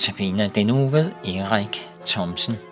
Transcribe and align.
Notabene 0.00 0.48
denne 0.54 0.72
uge 0.72 0.92
ved 0.92 1.12
Erik 1.24 1.86
Thomsen. 2.06 2.69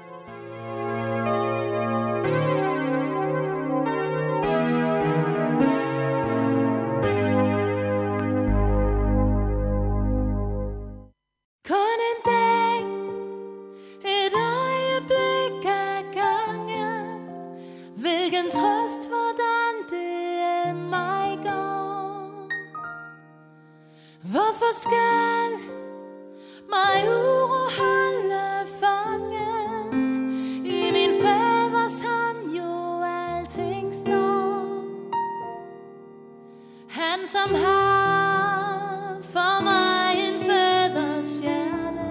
Han 36.90 37.26
som 37.26 37.54
har 37.54 39.22
for 39.22 39.62
mig 39.62 40.28
en 40.28 40.38
faders 40.40 41.40
hjerte. 41.42 42.08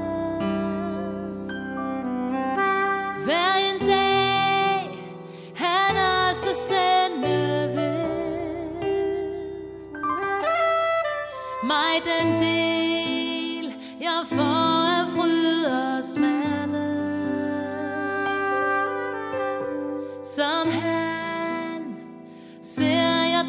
Hver 3.25 3.55
en 3.57 3.87
dag 3.87 4.99
han 5.55 5.97
også 6.29 6.55
sende 6.67 7.67
vil 7.75 8.07
Mig 11.63 12.01
den 12.05 12.41
del 12.41 12.76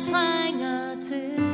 trænger 0.02 0.96
til. 1.08 1.47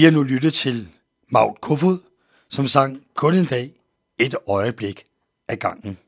Vi 0.00 0.04
har 0.04 0.10
nu 0.10 0.22
lyttet 0.22 0.54
til 0.54 0.88
Maud 1.28 1.54
Kofod, 1.62 1.98
som 2.48 2.66
sang 2.66 3.02
kun 3.14 3.34
en 3.34 3.44
dag, 3.44 3.70
et 4.18 4.34
øjeblik 4.46 5.04
af 5.48 5.58
gangen. 5.58 5.98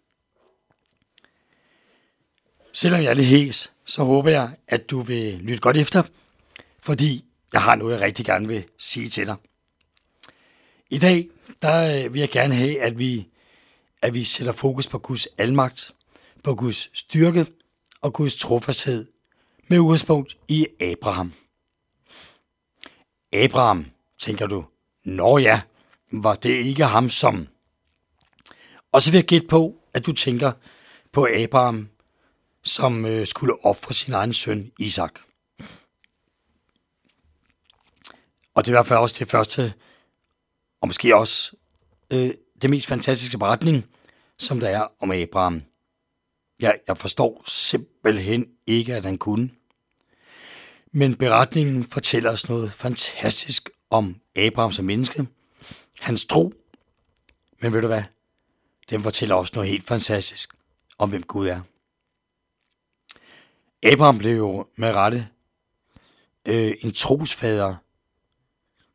Selvom 2.72 3.02
jeg 3.02 3.10
er 3.10 3.14
lidt 3.14 3.26
hæs, 3.26 3.72
så 3.84 4.04
håber 4.04 4.30
jeg, 4.30 4.56
at 4.68 4.90
du 4.90 5.00
vil 5.00 5.34
lytte 5.34 5.60
godt 5.60 5.76
efter, 5.76 6.02
fordi 6.82 7.24
jeg 7.52 7.62
har 7.62 7.74
noget, 7.74 7.92
jeg 7.92 8.00
rigtig 8.00 8.26
gerne 8.26 8.48
vil 8.48 8.64
sige 8.78 9.08
til 9.08 9.26
dig. 9.26 9.36
I 10.90 10.98
dag 10.98 11.28
der 11.62 12.04
øh, 12.04 12.12
vil 12.12 12.20
jeg 12.20 12.30
gerne 12.30 12.54
have, 12.54 12.80
at 12.80 12.98
vi, 12.98 13.28
at 14.02 14.14
vi 14.14 14.24
sætter 14.24 14.52
fokus 14.52 14.88
på 14.88 14.98
Guds 14.98 15.26
almagt, 15.38 15.90
på 16.44 16.54
Guds 16.54 16.98
styrke 16.98 17.46
og 18.00 18.12
Guds 18.12 18.36
trofasthed 18.36 19.06
med 19.68 19.78
udgangspunkt 19.78 20.38
i 20.48 20.66
Abraham. 20.80 21.32
Abraham, 23.32 23.86
tænker 24.18 24.46
du, 24.46 24.64
Nå 25.04 25.38
ja, 25.38 25.62
var 26.12 26.34
det 26.34 26.50
ikke 26.50 26.84
ham 26.84 27.08
som... 27.08 27.48
Og 28.92 29.02
så 29.02 29.10
vil 29.10 29.18
jeg 29.18 29.26
gætte 29.26 29.46
på, 29.46 29.74
at 29.94 30.06
du 30.06 30.12
tænker 30.12 30.52
på 31.12 31.28
Abraham, 31.36 31.88
som 32.62 33.06
øh, 33.06 33.26
skulle 33.26 33.64
ofre 33.64 33.94
sin 33.94 34.12
egen 34.12 34.32
søn 34.34 34.72
Isak. 34.78 35.20
Og 38.54 38.64
det 38.64 38.68
er 38.68 38.72
i 38.72 38.76
hvert 38.76 38.86
fald 38.86 38.98
også 38.98 39.16
det 39.18 39.28
første, 39.28 39.74
og 40.80 40.88
måske 40.88 41.16
også 41.16 41.56
øh, 42.12 42.30
det 42.62 42.70
mest 42.70 42.86
fantastiske 42.86 43.38
beretning, 43.38 43.84
som 44.38 44.60
der 44.60 44.68
er 44.68 44.86
om 45.00 45.10
Abraham. 45.10 45.62
Jeg, 46.60 46.78
jeg 46.88 46.98
forstår 46.98 47.42
simpelthen 47.46 48.46
ikke, 48.66 48.94
at 48.94 49.04
han 49.04 49.18
kunne. 49.18 49.50
Men 50.92 51.16
beretningen 51.16 51.86
fortæller 51.86 52.32
os 52.32 52.48
noget 52.48 52.72
fantastisk 52.72 53.70
om 53.90 54.20
Abraham 54.36 54.72
som 54.72 54.84
menneske, 54.84 55.26
hans 56.00 56.24
tro. 56.24 56.52
Men 57.60 57.72
ved 57.72 57.80
du 57.80 57.86
hvad? 57.86 58.02
Den 58.90 59.02
fortæller 59.02 59.34
også 59.34 59.52
noget 59.54 59.70
helt 59.70 59.84
fantastisk 59.84 60.54
om, 60.98 61.08
hvem 61.10 61.22
Gud 61.22 61.48
er. 61.48 61.60
Abraham 63.82 64.18
blev 64.18 64.36
jo 64.36 64.66
med 64.76 64.92
rette 64.92 65.28
øh, 66.48 66.74
en 66.80 66.92
trosfader 66.92 67.76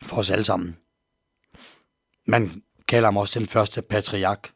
for 0.03 0.17
os 0.17 0.29
alle 0.29 0.45
sammen. 0.45 0.77
Man 2.25 2.63
kalder 2.87 3.07
ham 3.07 3.17
også 3.17 3.39
den 3.39 3.47
første 3.47 3.81
patriark, 3.81 4.53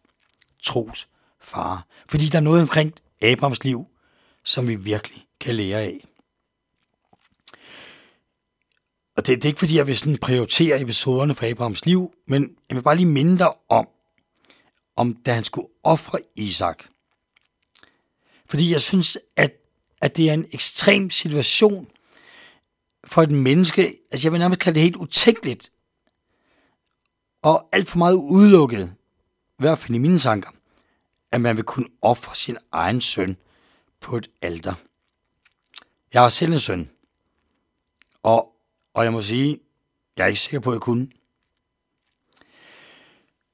trosfar. 0.64 1.88
Fordi 2.10 2.26
der 2.26 2.38
er 2.38 2.42
noget 2.42 2.62
omkring 2.62 2.94
Abrahams 3.22 3.64
liv, 3.64 3.88
som 4.44 4.68
vi 4.68 4.76
virkelig 4.76 5.26
kan 5.40 5.56
lære 5.56 5.82
af. 5.82 6.08
Og 9.22 9.28
det, 9.28 9.36
det 9.36 9.46
er 9.46 9.50
ikke 9.50 9.60
fordi, 9.60 9.78
jeg 9.78 9.88
vil 9.88 9.98
sådan 9.98 10.18
prioritere 10.18 10.82
episoderne 10.82 11.36
fra 11.36 11.48
Abrahams 11.48 11.86
liv, 11.86 12.14
men 12.28 12.50
jeg 12.70 12.76
vil 12.76 12.84
bare 12.84 12.96
lige 12.96 13.06
minde 13.06 13.40
dig 13.40 13.54
om, 13.70 13.88
om 14.96 15.14
da 15.14 15.34
han 15.34 15.44
skulle 15.44 15.68
ofre 15.84 16.20
Isak. 16.36 16.84
Fordi 18.50 18.72
jeg 18.72 18.82
synes, 18.82 19.18
at, 19.36 19.54
at 20.02 20.18
det 20.18 20.30
er 20.30 20.34
en 20.34 20.46
ekstrem 20.52 21.10
situation 21.10 21.88
for 23.04 23.22
et 23.22 23.32
menneske. 23.32 23.98
Altså 24.12 24.28
jeg 24.28 24.32
vil 24.32 24.40
nærmest 24.40 24.60
kalde 24.60 24.76
det 24.76 24.84
helt 24.84 24.96
utænkeligt. 24.96 25.72
Og 27.42 27.70
alt 27.72 27.90
for 27.90 27.98
meget 27.98 28.16
udelukket, 28.16 28.96
i 29.60 29.62
hvert 29.62 29.80
fald 29.80 29.96
i 29.96 29.98
mine 29.98 30.20
tanker, 30.20 30.50
at 31.32 31.42
man 31.42 31.56
vil 31.56 31.64
kunne 31.64 31.88
ofre 32.02 32.36
sin 32.36 32.58
egen 32.72 33.02
søn 33.02 33.38
på 34.00 34.18
et 34.18 34.30
alter. 34.42 34.74
Jeg 36.14 36.22
har 36.22 36.30
selv 36.30 36.54
en 36.54 36.60
søn, 36.60 36.90
og, 38.24 38.51
og 38.94 39.04
jeg 39.04 39.14
må 39.14 39.22
sige, 39.22 39.60
jeg 40.18 40.24
er 40.24 40.28
ikke 40.28 40.40
sikker 40.40 40.60
på, 40.60 40.70
at 40.70 40.74
jeg 40.74 40.82
kunne. 40.82 41.08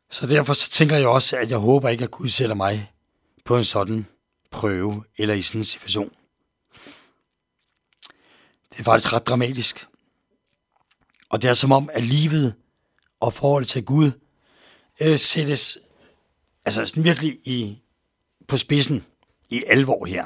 Så 0.10 0.28
derfor 0.28 0.54
så 0.54 0.69
tænker 0.69 0.95
jeg 0.95 1.07
også, 1.07 1.38
at 1.38 1.50
jeg 1.50 1.57
håber 1.57 1.89
ikke, 1.89 2.04
at 2.04 2.12
Gud 2.12 2.28
sætter 2.28 2.56
mig 2.56 2.92
på 3.45 3.57
en 3.57 3.63
sådan 3.63 4.06
prøve 4.51 5.04
eller 5.18 5.36
i 5.36 5.42
sådan 5.42 5.62
en 5.62 5.66
situation. 5.66 6.12
Det 8.69 8.80
er 8.80 8.84
faktisk 8.84 9.13
ret 9.13 9.28
dramatisk. 9.28 9.88
Og 11.30 11.42
det 11.42 11.50
er 11.50 11.54
som 11.54 11.72
om, 11.72 11.90
at 11.94 12.04
livet 12.04 12.56
og 13.19 13.33
forholdet 13.33 13.69
til 13.69 13.86
Gud 13.86 14.12
øh, 15.01 15.19
sættes 15.19 15.78
altså 16.66 16.86
sådan 16.86 17.04
virkelig 17.04 17.40
i, 17.44 17.81
på 18.48 18.57
spidsen 18.57 19.06
i 19.50 19.63
alvor 19.68 20.06
her. 20.06 20.25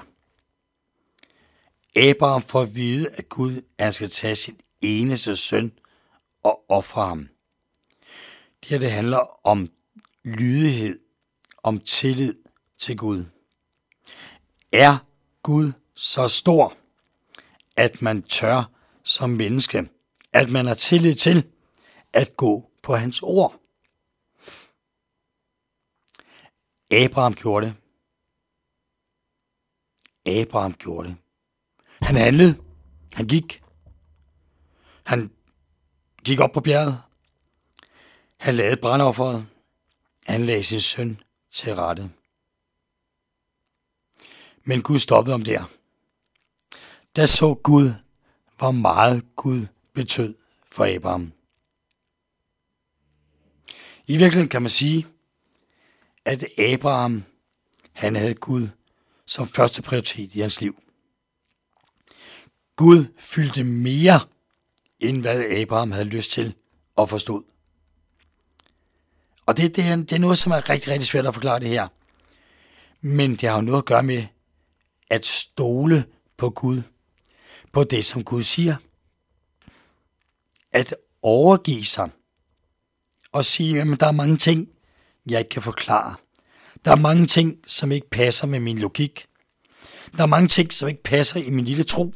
Abraham 1.96 2.42
får 2.42 2.62
at 2.62 2.76
vide, 2.76 3.10
at 3.10 3.30
Gud 3.30 3.62
at 3.78 3.86
han 3.86 3.94
skal 3.94 4.10
tage 4.10 4.36
sit 4.36 4.56
eneste 4.82 5.36
søn 5.36 5.72
og 6.44 6.66
ofre 6.70 7.08
ham. 7.08 7.30
Det 8.60 8.70
her 8.70 8.80
det 8.80 8.92
handler 8.92 9.48
om 9.48 9.70
lydighed, 10.24 11.00
om 11.64 11.80
tillid 11.80 12.36
til 12.80 12.98
Gud. 12.98 13.26
Er 14.72 14.98
Gud 15.44 15.74
så 15.96 16.28
stor, 16.28 16.78
at 17.76 18.02
man 18.02 18.24
tør 18.24 18.72
som 19.04 19.30
menneske, 19.30 19.90
at 20.34 20.50
man 20.50 20.66
har 20.66 20.74
tillid 20.74 21.16
til 21.16 21.48
at 22.14 22.38
gå 22.38 22.72
på 22.84 22.96
hans 22.96 23.20
ord? 23.24 23.62
Abraham 26.92 27.34
gjorde 27.34 27.66
det. 27.66 27.76
Abraham 30.26 30.74
gjorde 30.74 31.10
det. 31.10 31.18
Han 32.02 32.16
handlede. 32.16 32.64
Han 33.14 33.28
gik. 33.28 33.64
Han 35.12 35.32
gik 36.24 36.40
op 36.40 36.52
på 36.52 36.62
bjerget. 36.62 37.02
Han 38.38 38.56
lavede 38.56 38.82
brandofferet. 38.82 39.48
Han 40.26 40.46
lagde 40.46 40.64
sin 40.64 40.80
søn 40.80 41.22
til 41.52 41.76
rette. 41.76 42.12
Men 44.64 44.82
Gud 44.82 45.00
stoppede 45.00 45.36
om 45.36 45.44
der. 45.44 45.64
Der 47.16 47.26
så 47.26 47.54
Gud, 47.54 47.94
hvor 48.58 48.72
meget 48.72 49.36
Gud 49.36 49.68
betød 49.94 50.36
for 50.68 50.96
Abraham. 50.96 51.34
I 54.08 54.18
virkeligheden 54.18 54.50
kan 54.50 54.62
man 54.62 54.70
sige, 54.70 55.08
at 56.26 56.60
Abraham, 56.60 57.24
han 57.94 58.16
havde 58.16 58.36
Gud 58.36 58.68
som 59.26 59.48
første 59.48 59.82
prioritet 59.82 60.36
i 60.36 60.40
hans 60.40 60.62
liv. 60.62 60.84
Gud 62.76 63.14
fyldte 63.18 63.64
mere, 63.64 64.31
end 65.02 65.22
hvad 65.22 65.44
Abraham 65.44 65.92
havde 65.92 66.06
lyst 66.06 66.32
til 66.32 66.56
og 66.96 67.10
forstod. 67.10 67.44
Og 69.46 69.58
det, 69.58 69.76
det, 69.76 69.84
er, 69.88 69.96
det 69.96 70.14
er 70.14 70.20
noget, 70.20 70.38
som 70.38 70.52
er 70.52 70.70
rigtig, 70.70 70.92
rigtig 70.92 71.08
svært 71.08 71.28
at 71.28 71.34
forklare 71.34 71.60
det 71.60 71.70
her. 71.70 71.88
Men 73.02 73.32
det 73.32 73.50
har 73.50 73.56
jo 73.56 73.62
noget 73.62 73.78
at 73.78 73.86
gøre 73.86 74.04
med 74.04 74.26
at 75.10 75.26
stole 75.26 76.06
på 76.38 76.50
Gud. 76.50 76.82
På 77.72 77.84
det, 77.84 78.06
som 78.06 78.24
Gud 78.24 78.44
siger. 78.44 78.76
At 80.72 80.96
overgive 81.22 81.86
sig. 81.86 82.10
Og 83.32 83.46
sige, 83.46 83.82
at 83.82 84.00
der 84.00 84.08
er 84.08 84.12
mange 84.12 84.38
ting, 84.38 84.70
jeg 85.26 85.40
ikke 85.40 85.50
kan 85.50 85.62
forklare. 85.62 86.16
Der 86.86 86.92
er 86.92 86.96
mange 86.96 87.28
ting, 87.28 87.58
som 87.68 87.92
ikke 87.92 88.10
passer 88.10 88.48
med 88.48 88.60
min 88.60 88.80
logik. 88.80 89.26
Der 90.18 90.24
er 90.24 90.28
mange 90.28 90.48
ting, 90.48 90.74
som 90.74 90.88
ikke 90.88 91.04
passer 91.04 91.40
i 91.40 91.50
min 91.50 91.66
lille 91.66 91.84
tro. 91.84 92.14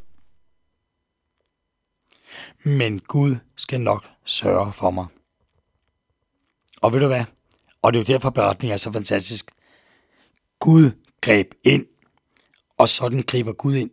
Men 2.66 3.00
Gud 3.00 3.40
skal 3.56 3.82
nok 3.82 4.06
sørge 4.24 4.74
for 4.74 4.92
mig. 4.92 5.06
Og 6.82 6.94
ved 6.94 7.00
du 7.00 7.08
hvad? 7.08 7.26
Og 7.82 7.94
det 7.94 8.00
er 8.00 8.04
jo 8.04 8.14
derfor, 8.14 8.30
beretningen 8.30 8.74
er 8.74 8.78
så 8.78 8.92
fantastisk. 8.92 9.52
Gud 10.60 10.92
greb 11.22 11.54
ind, 11.64 11.86
og 12.78 12.90
sådan 12.90 13.24
griber 13.24 13.54
Gud 13.54 13.76
ind. 13.76 13.92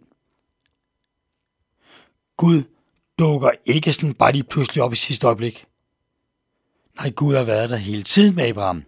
Gud 2.36 2.64
dukker 3.18 3.50
ikke 3.64 3.92
sådan 3.92 4.14
bare 4.14 4.32
lige 4.32 4.44
pludselig 4.44 4.82
op 4.82 4.92
i 4.92 4.96
sidste 4.96 5.26
øjeblik. 5.26 5.66
Nej, 6.96 7.10
Gud 7.10 7.34
har 7.34 7.44
været 7.44 7.70
der 7.70 7.76
hele 7.76 8.02
tiden 8.02 8.34
med 8.34 8.44
Abraham. 8.44 8.82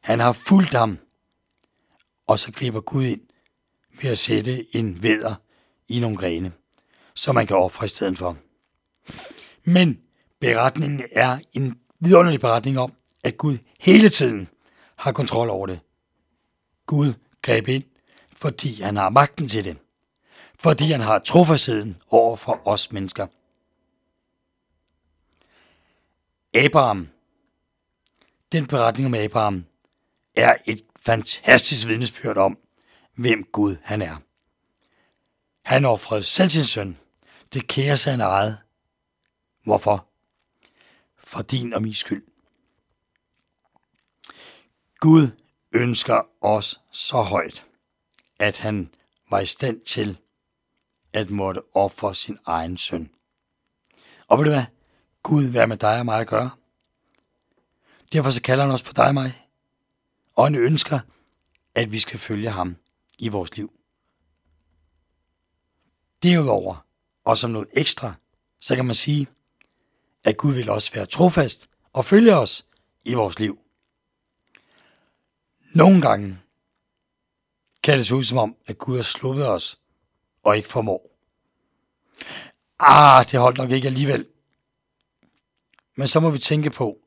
Han 0.00 0.20
har 0.20 0.32
fulgt 0.32 0.74
ham, 0.74 0.98
og 2.26 2.38
så 2.38 2.52
griber 2.52 2.80
Gud 2.80 3.04
ind 3.04 3.20
ved 4.02 4.10
at 4.10 4.18
sætte 4.18 4.76
en 4.76 5.02
væder 5.02 5.34
i 5.88 6.00
nogle 6.00 6.16
grene, 6.16 6.52
som 7.14 7.34
man 7.34 7.46
kan 7.46 7.56
ofre 7.56 7.84
i 7.84 7.88
stedet 7.88 8.18
for. 8.18 8.38
Men 9.64 10.00
beretningen 10.40 11.04
er 11.12 11.38
en 11.52 11.80
vidunderlig 12.00 12.40
beretning 12.40 12.78
om, 12.78 12.92
at 13.24 13.38
Gud 13.38 13.58
hele 13.80 14.08
tiden 14.08 14.48
har 14.96 15.12
kontrol 15.12 15.50
over 15.50 15.66
det. 15.66 15.80
Gud 16.86 17.14
greb 17.42 17.68
ind, 17.68 17.84
fordi 18.36 18.82
han 18.82 18.96
har 18.96 19.08
magten 19.08 19.48
til 19.48 19.64
det. 19.64 19.76
Fordi 20.60 20.84
han 20.84 21.00
har 21.00 21.18
trofastheden 21.18 21.96
over 22.10 22.36
for 22.36 22.68
os 22.68 22.92
mennesker. 22.92 23.26
Abraham. 26.54 27.08
Den 28.52 28.66
beretning 28.66 29.06
om 29.06 29.14
Abraham 29.14 29.64
er 30.36 30.56
et 30.66 30.82
fantastisk 31.00 31.86
vidnesbyrd 31.86 32.36
om, 32.36 32.58
hvem 33.14 33.44
Gud 33.52 33.76
han 33.82 34.02
er. 34.02 34.16
Han 35.64 35.84
offrede 35.84 36.22
selv 36.22 36.50
sin 36.50 36.64
søn. 36.64 36.98
Det 37.52 37.66
kære 37.66 37.96
sig 37.96 38.12
han 38.12 38.20
ejede, 38.20 38.58
Hvorfor? 39.62 40.08
For 41.18 41.42
din 41.42 41.72
og 41.72 41.82
min 41.82 41.94
skyld. 41.94 42.26
Gud 44.98 45.36
ønsker 45.72 46.22
os 46.40 46.80
så 46.90 47.22
højt, 47.22 47.66
at 48.38 48.58
han 48.58 48.94
var 49.30 49.40
i 49.40 49.46
stand 49.46 49.80
til 49.80 50.18
at 51.12 51.30
måtte 51.30 51.60
ofre 51.74 52.14
sin 52.14 52.38
egen 52.46 52.76
søn. 52.76 53.10
Og 54.28 54.38
ved 54.38 54.44
du 54.44 54.50
hvad? 54.50 54.64
Gud 55.22 55.52
vil 55.52 55.68
med 55.68 55.76
dig 55.76 55.98
og 55.98 56.04
mig 56.04 56.20
at 56.20 56.26
gøre. 56.26 56.50
Derfor 58.12 58.30
så 58.30 58.42
kalder 58.42 58.64
han 58.64 58.74
os 58.74 58.82
på 58.82 58.92
dig 58.92 59.08
og 59.08 59.14
mig. 59.14 59.46
Og 60.36 60.44
han 60.44 60.54
ønsker, 60.54 61.00
at 61.74 61.92
vi 61.92 61.98
skal 61.98 62.18
følge 62.18 62.50
ham 62.50 62.76
i 63.18 63.28
vores 63.28 63.56
liv. 63.56 63.72
Derudover, 66.22 66.86
og 67.24 67.36
som 67.36 67.50
noget 67.50 67.68
ekstra, 67.72 68.14
så 68.60 68.76
kan 68.76 68.84
man 68.84 68.94
sige, 68.94 69.26
at 70.24 70.36
Gud 70.36 70.54
vil 70.54 70.70
også 70.70 70.92
være 70.92 71.06
trofast 71.06 71.68
og 71.92 72.04
følge 72.04 72.34
os 72.34 72.66
i 73.04 73.14
vores 73.14 73.38
liv. 73.38 73.58
Nogle 75.74 76.02
gange 76.02 76.38
kan 77.82 77.98
det 77.98 78.06
se 78.06 78.14
ud 78.14 78.24
som 78.24 78.38
om, 78.38 78.56
at 78.66 78.78
Gud 78.78 78.96
har 78.96 79.02
sluppet 79.02 79.48
os 79.48 79.78
og 80.42 80.56
ikke 80.56 80.68
formår. 80.68 81.10
Ah, 82.78 83.30
det 83.30 83.40
holdt 83.40 83.58
nok 83.58 83.70
ikke 83.70 83.88
alligevel. 83.88 84.26
Men 85.96 86.08
så 86.08 86.20
må 86.20 86.30
vi 86.30 86.38
tænke 86.38 86.70
på, 86.70 86.98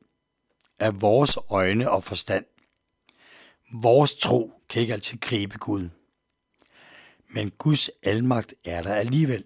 at 0.78 1.00
vores 1.00 1.38
øjne 1.50 1.90
og 1.90 2.04
forstand, 2.04 2.44
vores 3.82 4.16
tro 4.16 4.52
kan 4.68 4.82
ikke 4.82 4.92
altid 4.92 5.18
gribe 5.20 5.58
Gud. 5.58 5.88
Men 7.28 7.50
Guds 7.50 7.90
almagt 8.02 8.54
er 8.64 8.82
der 8.82 8.94
alligevel. 8.94 9.44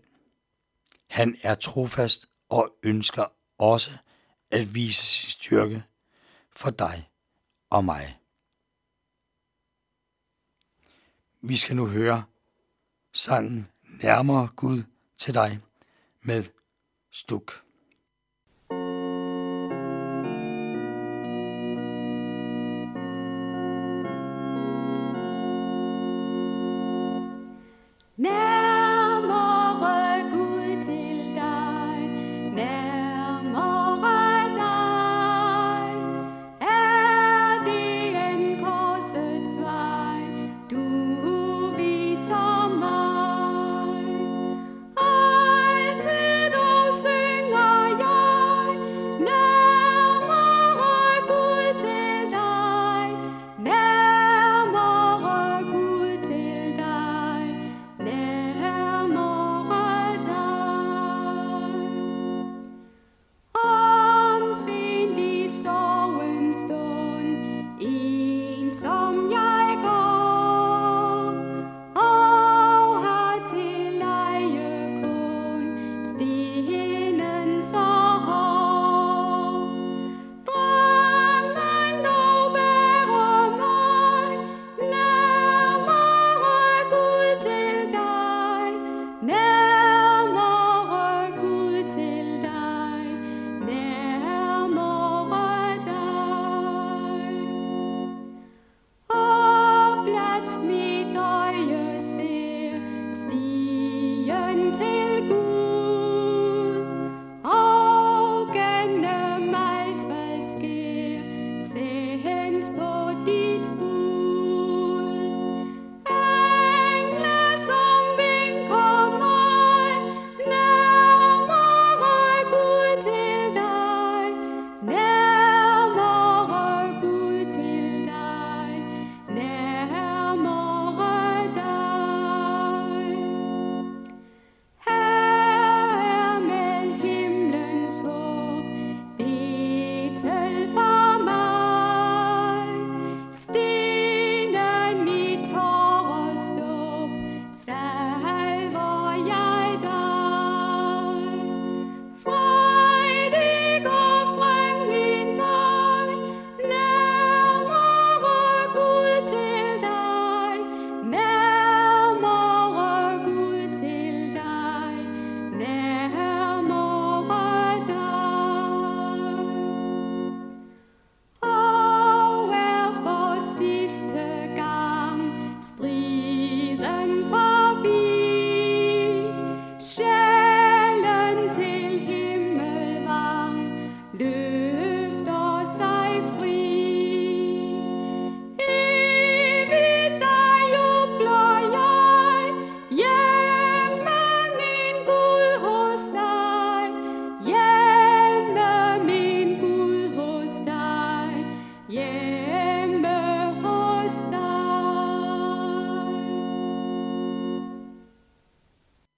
Han 1.07 1.37
er 1.43 1.55
trofast 1.55 2.27
og 2.49 2.75
ønsker 2.83 3.33
også 3.59 3.99
at 4.51 4.75
vise 4.75 5.03
sin 5.03 5.31
styrke 5.31 5.85
for 6.51 6.71
dig 6.71 7.11
og 7.71 7.85
mig. 7.85 8.21
Vi 11.41 11.57
skal 11.57 11.77
nu 11.77 11.87
høre 11.87 12.25
sangen 13.13 13.71
Nærmere 14.03 14.49
Gud 14.57 14.83
til 15.19 15.35
dig 15.35 15.61
med 16.21 16.45
Stuk. 17.11 17.68